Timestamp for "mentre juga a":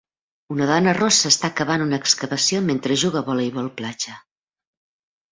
2.69-3.23